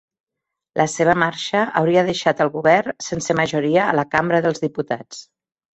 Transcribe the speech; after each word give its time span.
La 0.79 0.87
seva 0.93 1.15
marxa 1.25 1.61
hauria 1.81 2.05
deixat 2.09 2.43
el 2.47 2.51
govern 2.57 2.99
sense 3.11 3.37
majoria 3.43 3.87
a 3.87 3.95
la 4.01 4.09
Cambra 4.17 4.43
dels 4.49 4.67
Diputats. 4.69 5.27